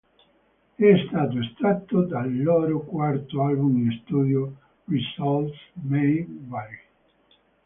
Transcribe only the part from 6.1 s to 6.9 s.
Vary".